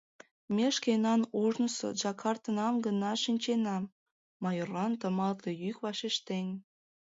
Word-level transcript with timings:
Ме 0.55 0.67
шкенан 0.75 1.21
ожнысо 1.41 1.87
Джакартынам 1.99 2.75
гына 2.85 3.11
шинчена,— 3.23 3.77
майорлан 4.43 4.91
тыматле 5.01 5.51
йӱк 5.61 5.77
вашештен. 5.85 6.47